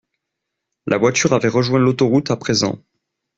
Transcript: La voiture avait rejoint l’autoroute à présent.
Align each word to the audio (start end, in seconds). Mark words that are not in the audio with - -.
La 0.87 0.97
voiture 0.97 1.33
avait 1.33 1.47
rejoint 1.47 1.77
l’autoroute 1.77 2.31
à 2.31 2.35
présent. 2.35 2.79